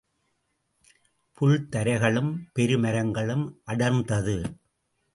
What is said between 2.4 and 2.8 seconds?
பெரு